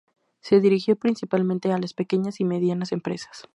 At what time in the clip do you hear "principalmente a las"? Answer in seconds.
0.95-1.93